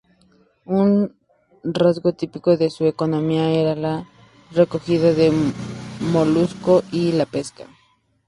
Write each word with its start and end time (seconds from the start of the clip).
Un 0.79 1.15
rasgo 1.63 2.11
típico 2.13 2.57
de 2.57 2.71
su 2.71 2.87
economía 2.87 3.51
era 3.51 3.75
la 3.75 4.09
recogida 4.49 5.13
de 5.13 5.31
moluscos 6.11 6.83
y 6.91 7.11
la 7.11 7.27
pesca. 7.27 7.67